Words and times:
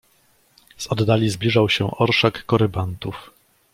"Z 0.77 0.87
oddali 0.87 1.29
zbliżał 1.29 1.69
się 1.69 1.91
orszak 1.91 2.45
korybantów." 2.45 3.31